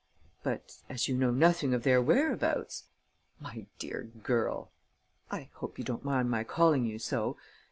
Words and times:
"But, 0.41 0.77
as 0.89 1.07
you 1.07 1.15
know 1.15 1.29
nothing 1.29 1.75
of 1.75 1.83
their 1.83 2.01
whereabouts...." 2.01 2.85
"My 3.39 3.67
dear 3.77 4.09
girl 4.23 4.71
I 5.29 5.51
hope 5.53 5.77
you 5.77 5.83
don't 5.83 6.03
mind 6.03 6.27
my 6.27 6.43
calling 6.43 6.85
you 6.85 6.97
so? 6.97 7.37